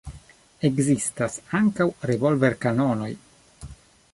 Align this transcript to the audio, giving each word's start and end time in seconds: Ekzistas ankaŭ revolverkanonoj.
Ekzistas 0.69 1.35
ankaŭ 1.59 1.87
revolverkanonoj. 2.13 3.11